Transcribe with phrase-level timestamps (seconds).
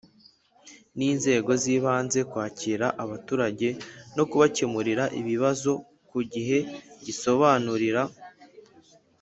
[0.97, 3.69] n inzego z ibanze kwakira abaturage
[4.15, 5.71] no kubakemurira ibibazo
[6.09, 6.57] ku gihe
[7.05, 8.01] gusobanurira